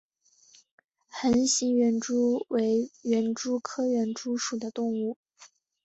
[1.09, 5.15] 横形园蛛为园蛛科园蛛属的动物。